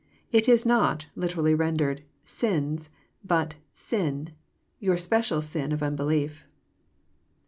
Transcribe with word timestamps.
It 0.31 0.49
is 0.49 0.65
not, 0.65 1.05
liter 1.15 1.41
ally 1.41 1.53
rendered, 1.53 2.01
sins," 2.23 2.89
but" 3.23 3.57
sin,"— 3.91 4.29
your 4.79 4.97
special 4.97 5.41
sin 5.43 5.71
of 5.71 5.83
unbelief! 5.83 6.43